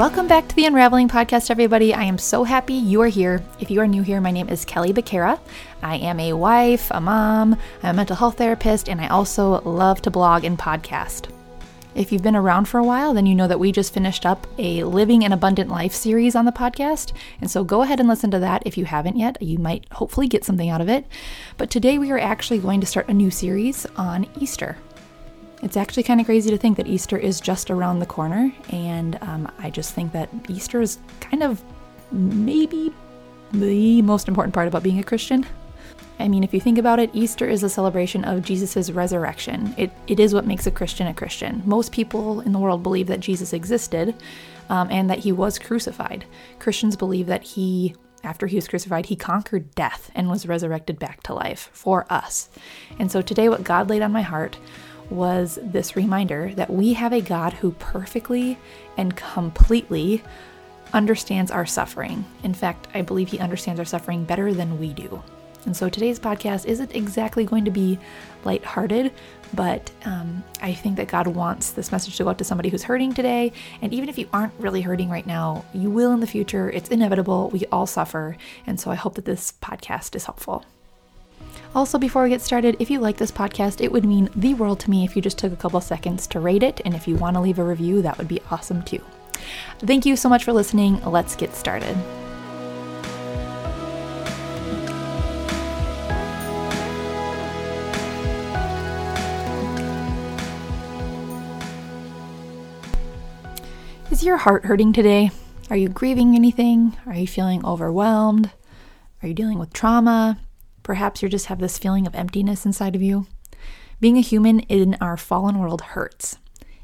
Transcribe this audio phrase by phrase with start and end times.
[0.00, 1.92] Welcome back to the Unraveling Podcast, everybody.
[1.92, 3.44] I am so happy you are here.
[3.60, 5.38] If you are new here, my name is Kelli Bachara.
[5.82, 7.52] I am a wife, a mom,
[7.82, 11.30] I'm a mental health therapist, and I also love to blog and podcast.
[11.94, 14.46] If you've been around for a while, then you know that we just finished up
[14.56, 17.12] a Living an Abundant Life series on the podcast.
[17.42, 19.36] And so go ahead and listen to that if you haven't yet.
[19.42, 21.04] You might hopefully get something out of it.
[21.58, 24.78] But today we are actually going to start a new series on Easter.
[25.62, 29.18] It's actually kind of crazy to think that Easter is just around the corner, and
[29.22, 31.62] um, I just think that Easter is kind of
[32.10, 32.92] maybe
[33.52, 35.46] the most important part about being a Christian.
[36.18, 39.74] I mean, if you think about it, Easter is a celebration of Jesus' resurrection.
[39.78, 41.62] It, it is what makes a Christian a Christian.
[41.64, 44.14] Most people in the world believe that Jesus existed
[44.68, 46.26] um, and that he was crucified.
[46.58, 51.22] Christians believe that he, after he was crucified, he conquered death and was resurrected back
[51.22, 52.50] to life for us.
[52.98, 54.58] And so today, what God laid on my heart
[55.10, 58.58] was this reminder that we have a God who perfectly
[58.96, 60.22] and completely
[60.92, 62.24] understands our suffering.
[62.42, 65.22] In fact, I believe he understands our suffering better than we do.
[65.66, 67.98] And so today's podcast isn't exactly going to be
[68.44, 69.12] lighthearted,
[69.52, 72.82] but um, I think that God wants this message to go out to somebody who's
[72.82, 73.52] hurting today.
[73.82, 76.70] And even if you aren't really hurting right now, you will in the future.
[76.70, 77.50] It's inevitable.
[77.50, 78.36] We all suffer.
[78.66, 80.64] And so I hope that this podcast is helpful.
[81.72, 84.80] Also, before we get started, if you like this podcast, it would mean the world
[84.80, 86.80] to me if you just took a couple seconds to rate it.
[86.84, 89.00] And if you want to leave a review, that would be awesome too.
[89.78, 91.00] Thank you so much for listening.
[91.04, 91.96] Let's get started.
[104.10, 105.30] Is your heart hurting today?
[105.70, 106.96] Are you grieving anything?
[107.06, 108.50] Are you feeling overwhelmed?
[109.22, 110.36] Are you dealing with trauma?
[110.90, 113.28] Perhaps you just have this feeling of emptiness inside of you.
[114.00, 116.36] Being a human in our fallen world hurts.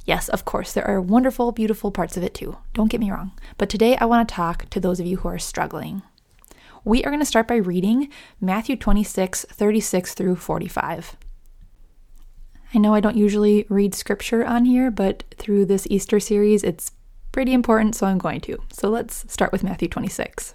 [0.04, 2.56] Yes, of course, there are wonderful, beautiful parts of it too.
[2.72, 3.32] Don't get me wrong.
[3.58, 6.02] But today I want to talk to those of you who are struggling.
[6.84, 8.08] We are going to start by reading
[8.40, 11.16] Matthew 26, 36 through 45.
[12.74, 16.92] I know I don't usually read scripture on here, but through this Easter series, it's
[17.32, 18.58] pretty important, so I'm going to.
[18.72, 20.54] So let's start with Matthew 26.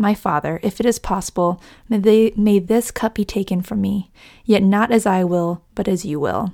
[0.00, 4.12] My Father, if it is possible, may, they, may this cup be taken from me,
[4.44, 6.52] yet not as I will, but as you will.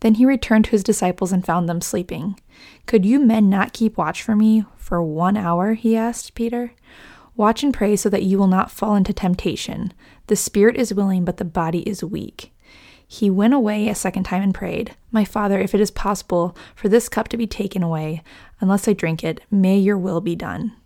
[0.00, 2.40] Then he returned to his disciples and found them sleeping.
[2.86, 5.74] Could you men not keep watch for me for one hour?
[5.74, 6.72] he asked Peter.
[7.36, 9.92] Watch and pray so that you will not fall into temptation.
[10.28, 12.52] The spirit is willing, but the body is weak.
[13.06, 16.88] He went away a second time and prayed, My Father, if it is possible for
[16.88, 18.22] this cup to be taken away,
[18.60, 20.76] unless I drink it, may your will be done.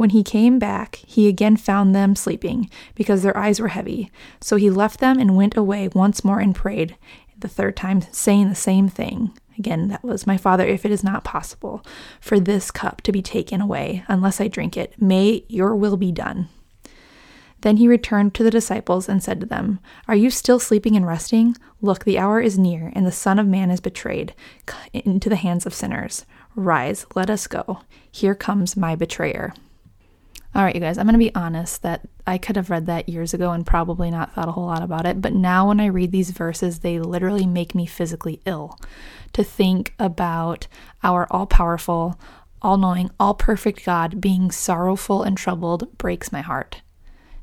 [0.00, 4.10] When he came back, he again found them sleeping, because their eyes were heavy.
[4.40, 6.96] So he left them and went away once more and prayed,
[7.38, 9.38] the third time, saying the same thing.
[9.58, 11.84] Again, that was, My Father, if it is not possible
[12.18, 16.12] for this cup to be taken away, unless I drink it, may your will be
[16.12, 16.48] done.
[17.60, 21.06] Then he returned to the disciples and said to them, Are you still sleeping and
[21.06, 21.58] resting?
[21.82, 24.32] Look, the hour is near, and the Son of Man is betrayed
[24.94, 26.24] into the hands of sinners.
[26.56, 27.80] Rise, let us go.
[28.10, 29.52] Here comes my betrayer.
[30.52, 33.08] All right, you guys, I'm going to be honest that I could have read that
[33.08, 35.86] years ago and probably not thought a whole lot about it, but now when I
[35.86, 38.76] read these verses, they literally make me physically ill.
[39.34, 40.66] To think about
[41.04, 42.18] our all powerful,
[42.60, 46.82] all knowing, all perfect God being sorrowful and troubled breaks my heart.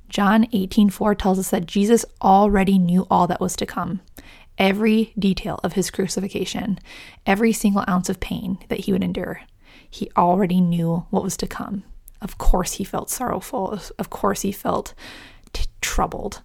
[0.09, 4.01] John 18:4 tells us that Jesus already knew all that was to come.
[4.57, 6.77] Every detail of his crucifixion,
[7.25, 9.41] every single ounce of pain that he would endure.
[9.89, 11.83] He already knew what was to come.
[12.21, 13.79] Of course he felt sorrowful.
[13.99, 14.93] Of course he felt
[15.53, 16.41] t- troubled.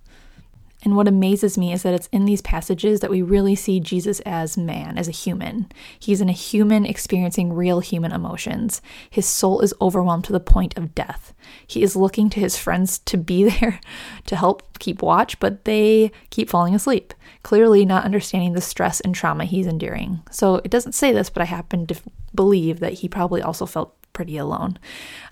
[0.84, 4.18] And what amazes me is that it's in these passages that we really see Jesus
[4.20, 5.70] as man, as a human.
[5.98, 8.82] He's in a human experiencing real human emotions.
[9.08, 11.32] His soul is overwhelmed to the point of death.
[11.66, 13.80] He is looking to his friends to be there
[14.26, 17.14] to help keep watch, but they keep falling asleep,
[17.44, 20.20] clearly not understanding the stress and trauma he's enduring.
[20.32, 21.96] So it doesn't say this, but I happen to
[22.34, 24.78] believe that he probably also felt pretty alone.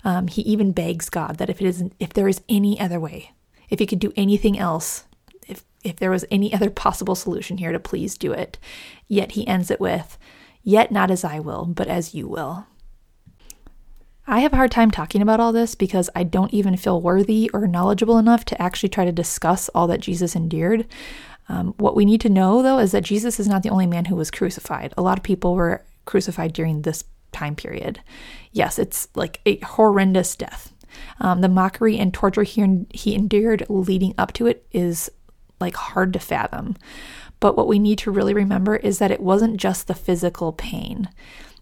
[0.03, 3.31] Um, he even begs God that if it isn't, if there is any other way,
[3.69, 5.05] if he could do anything else
[5.47, 8.57] if if there was any other possible solution here to please do it.
[9.07, 10.17] Yet he ends it with,
[10.63, 12.67] Yet not as I will, but as you will.
[14.27, 17.49] I have a hard time talking about all this because I don't even feel worthy
[17.53, 20.85] or knowledgeable enough to actually try to discuss all that Jesus endured.
[21.49, 24.05] Um, what we need to know, though, is that Jesus is not the only man
[24.05, 24.93] who was crucified.
[24.95, 28.01] A lot of people were crucified during this time period.
[28.51, 30.73] Yes, it's like a horrendous death.
[31.19, 35.09] Um, the mockery and torture he, he endured leading up to it is
[35.59, 36.75] like hard to fathom.
[37.39, 41.09] But what we need to really remember is that it wasn't just the physical pain.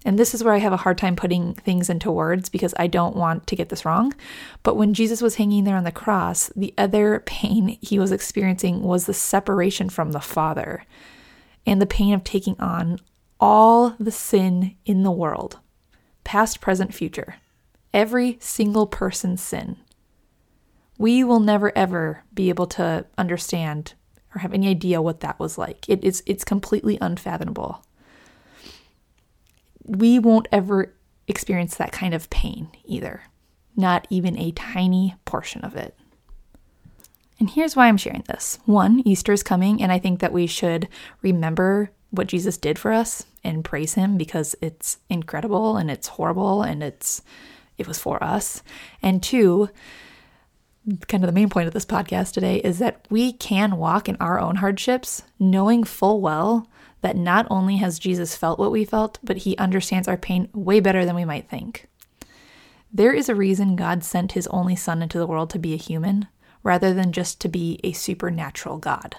[0.05, 2.87] And this is where I have a hard time putting things into words because I
[2.87, 4.13] don't want to get this wrong.
[4.63, 8.81] But when Jesus was hanging there on the cross, the other pain he was experiencing
[8.81, 10.85] was the separation from the Father
[11.65, 12.99] and the pain of taking on
[13.39, 15.59] all the sin in the world,
[16.23, 17.35] past, present, future.
[17.93, 19.77] Every single person's sin.
[20.97, 23.93] We will never ever be able to understand
[24.35, 25.89] or have any idea what that was like.
[25.89, 27.83] It is it's completely unfathomable
[29.89, 30.93] we won't ever
[31.27, 33.23] experience that kind of pain either,
[33.75, 35.95] not even a tiny portion of it.
[37.39, 38.59] And here's why I'm sharing this.
[38.65, 40.87] One, Easter is coming, and I think that we should
[41.21, 46.63] remember what Jesus did for us and praise him because it's incredible and it's horrible
[46.63, 47.21] and it's
[47.77, 48.61] it was for us.
[49.01, 49.69] And two,
[51.07, 54.17] kind of the main point of this podcast today is that we can walk in
[54.19, 56.67] our own hardships knowing full well
[57.01, 60.79] that not only has Jesus felt what we felt, but he understands our pain way
[60.79, 61.87] better than we might think.
[62.91, 65.77] There is a reason God sent his only son into the world to be a
[65.77, 66.27] human
[66.63, 69.15] rather than just to be a supernatural God,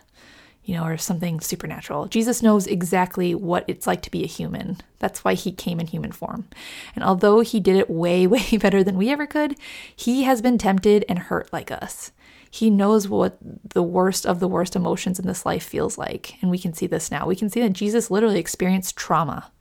[0.65, 2.07] you know, or something supernatural.
[2.07, 4.79] Jesus knows exactly what it's like to be a human.
[4.99, 6.49] That's why he came in human form.
[6.95, 9.57] And although he did it way, way better than we ever could,
[9.95, 12.12] he has been tempted and hurt like us.
[12.51, 16.35] He knows what the worst of the worst emotions in this life feels like.
[16.43, 17.27] And we can see this now.
[17.27, 19.53] We can see that Jesus literally experienced trauma,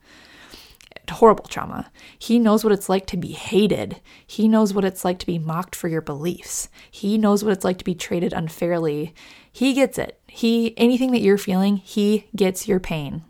[1.10, 1.92] horrible trauma.
[2.18, 4.02] He knows what it's like to be hated.
[4.25, 6.69] He knows what it's like to be mocked for your beliefs.
[6.90, 9.13] He knows what it's like to be treated unfairly.
[9.51, 10.19] He gets it.
[10.28, 13.24] He anything that you're feeling, he gets your pain.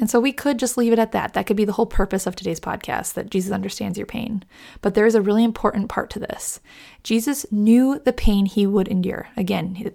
[0.00, 1.34] And so we could just leave it at that.
[1.34, 4.44] That could be the whole purpose of today's podcast that Jesus understands your pain.
[4.80, 6.60] But there is a really important part to this.
[7.02, 9.28] Jesus knew the pain he would endure.
[9.36, 9.92] Again,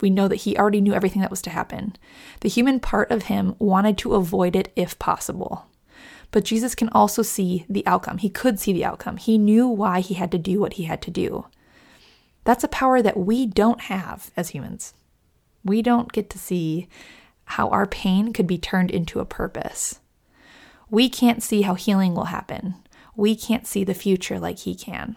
[0.00, 1.96] we know that he already knew everything that was to happen.
[2.42, 5.66] The human part of him wanted to avoid it if possible.
[6.30, 8.18] But Jesus can also see the outcome.
[8.18, 9.16] He could see the outcome.
[9.16, 11.46] He knew why he had to do what he had to do.
[12.44, 14.94] That's a power that we don't have as humans.
[15.64, 16.88] We don't get to see
[17.44, 20.00] how our pain could be turned into a purpose.
[20.88, 22.76] We can't see how healing will happen.
[23.16, 25.16] We can't see the future like he can.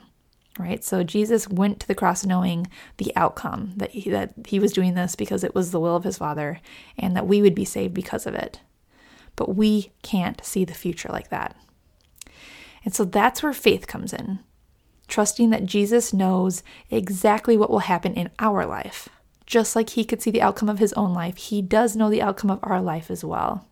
[0.59, 0.83] Right?
[0.83, 2.67] So Jesus went to the cross knowing
[2.97, 6.03] the outcome that he, that he was doing this because it was the will of
[6.03, 6.59] his Father
[6.97, 8.59] and that we would be saved because of it.
[9.35, 11.55] But we can't see the future like that.
[12.85, 14.39] And so that's where faith comes in.
[15.13, 19.09] Trusting that Jesus knows exactly what will happen in our life
[19.45, 22.21] just like he could see the outcome of his own life, he does know the
[22.23, 23.67] outcome of our life as well.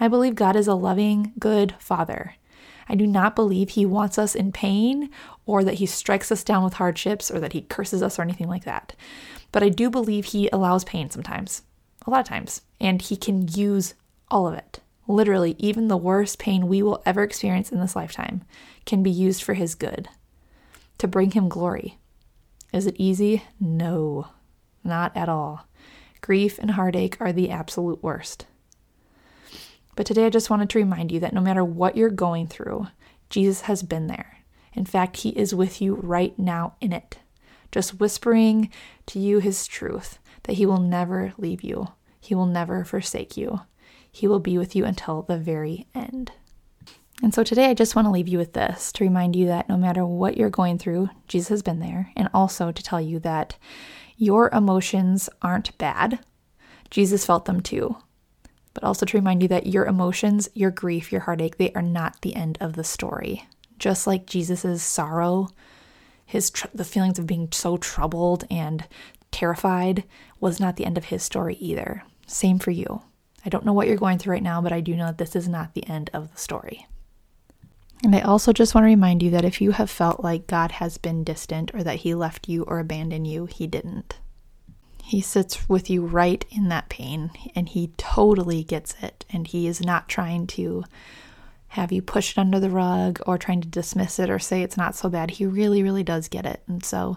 [0.00, 2.34] I believe God is a loving, good Father.
[2.88, 5.10] I do not believe he wants us in pain
[5.46, 8.48] or that he strikes us down with hardships or that he curses us or anything
[8.48, 8.96] like that.
[9.52, 11.62] But I do believe he allows pain sometimes,
[12.06, 13.94] a lot of times, and he can use
[14.28, 14.80] all of it.
[15.08, 18.42] Literally, even the worst pain we will ever experience in this lifetime
[18.84, 20.08] can be used for his good,
[20.98, 21.98] to bring him glory.
[22.74, 23.42] Is it easy?
[23.58, 24.28] No.
[24.84, 25.66] Not at all.
[26.20, 28.44] Grief and heartache are the absolute worst.
[29.96, 32.88] But today I just wanted to remind you that no matter what you're going through,
[33.30, 34.38] Jesus has been there.
[34.74, 37.18] In fact, He is with you right now in it,
[37.72, 38.70] just whispering
[39.06, 41.88] to you His truth that He will never leave you,
[42.20, 43.62] He will never forsake you,
[44.10, 46.32] He will be with you until the very end.
[47.22, 49.68] And so today I just want to leave you with this to remind you that
[49.68, 53.18] no matter what you're going through, Jesus has been there, and also to tell you
[53.20, 53.56] that
[54.16, 56.20] your emotions aren't bad.
[56.90, 57.96] Jesus felt them too.
[58.74, 62.20] But also to remind you that your emotions, your grief, your heartache, they are not
[62.20, 63.44] the end of the story.
[63.78, 65.48] Just like Jesus's sorrow,
[66.24, 68.86] his tr- the feelings of being so troubled and
[69.32, 70.04] terrified
[70.40, 72.04] was not the end of his story either.
[72.26, 73.02] Same for you.
[73.48, 75.34] I don't know what you're going through right now, but I do know that this
[75.34, 76.86] is not the end of the story.
[78.04, 80.72] And I also just want to remind you that if you have felt like God
[80.72, 84.18] has been distant or that he left you or abandoned you, he didn't.
[85.02, 89.24] He sits with you right in that pain and he totally gets it.
[89.30, 90.84] And he is not trying to
[91.68, 94.76] have you push it under the rug or trying to dismiss it or say it's
[94.76, 95.30] not so bad.
[95.30, 96.62] He really, really does get it.
[96.68, 97.16] And so,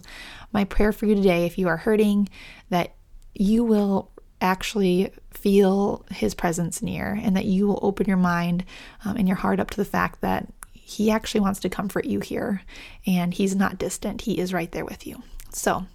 [0.53, 2.29] my prayer for you today, if you are hurting,
[2.69, 2.95] that
[3.33, 4.11] you will
[4.41, 8.65] actually feel his presence near and that you will open your mind
[9.05, 12.19] um, and your heart up to the fact that He actually wants to comfort you
[12.19, 12.63] here,
[13.07, 14.21] and He's not distant.
[14.21, 15.24] He is right there with you.
[15.53, 15.86] So,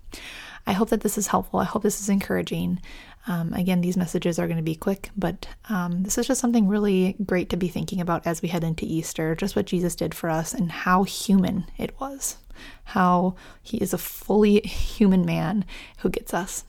[0.67, 1.61] I hope that this is helpful.
[1.61, 2.81] I hope this is encouraging.
[3.29, 6.69] Um, again, these messages are going to be quick, but um, this is just something
[6.69, 10.15] really great to be thinking about as we head into Easter, just what Jesus did
[10.15, 12.37] for us and how human it was,
[12.85, 15.65] how he is a fully human man
[15.99, 16.65] who gets us.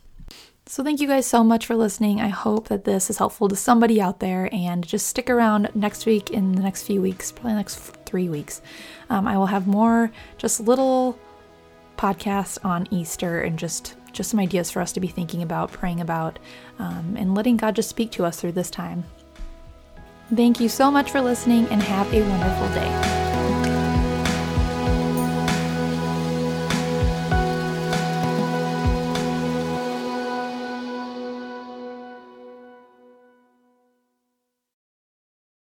[0.69, 2.19] So, thank you guys so much for listening.
[2.19, 6.05] I hope that this is helpful to somebody out there, and just stick around next
[6.05, 8.62] week in the next few weeks, probably next three weeks.
[9.09, 11.17] Um, I will have more just little
[11.97, 16.01] podcasts on Easter and just just some ideas for us to be thinking about, praying
[16.01, 16.38] about,
[16.79, 19.05] um, and letting God just speak to us through this time.
[20.36, 23.16] Thank you so much for listening and have a wonderful day.